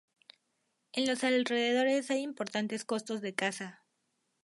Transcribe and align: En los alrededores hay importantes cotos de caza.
En 0.93 1.05
los 1.07 1.23
alrededores 1.23 2.09
hay 2.09 2.23
importantes 2.23 2.85
cotos 2.85 3.21
de 3.21 3.35
caza. 3.35 3.83